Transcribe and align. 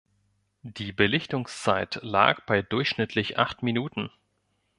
Die 0.63 0.91
Belichtungszeit 0.93 1.99
lag 2.01 2.39
bei 2.47 2.63
durchschnittlich 2.63 3.37
acht 3.37 3.61
Minuten. 3.61 4.09